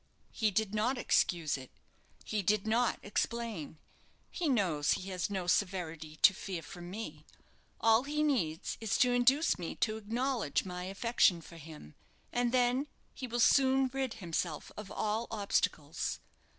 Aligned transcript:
"He 0.31 0.49
did 0.49 0.73
not 0.73 0.97
excuse 0.97 1.59
it; 1.59 1.69
he 2.25 2.41
did 2.41 2.65
not 2.65 2.97
explain; 3.03 3.77
he 4.31 4.49
knows 4.49 4.93
he 4.93 5.11
has 5.11 5.29
no 5.29 5.45
severity 5.45 6.15
to 6.23 6.33
fear 6.33 6.63
from 6.63 6.89
me. 6.89 7.23
All 7.79 8.05
he 8.05 8.23
needs 8.23 8.77
is 8.81 8.97
to 8.97 9.11
induce 9.11 9.59
me 9.59 9.75
to 9.75 9.97
acknowledge 9.97 10.65
my 10.65 10.85
affection 10.85 11.39
for 11.39 11.57
him, 11.57 11.93
and 12.33 12.51
then 12.51 12.87
he 13.13 13.27
will 13.27 13.39
soon 13.39 13.91
rid 13.93 14.15
himself 14.15 14.71
of 14.75 14.91
all 14.91 15.27
obstacles. 15.29 16.19